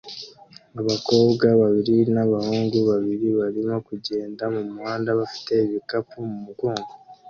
Abakobwa 0.79 1.47
babiri 1.61 1.93
n'abahungu 2.15 2.77
babiri 2.89 3.27
barimo 3.39 3.75
kugenda 3.87 4.43
mumuhanda 4.53 5.09
bafite 5.19 5.51
ibikapu 5.65 6.15
mu 6.29 6.37
mugongo 6.45 6.91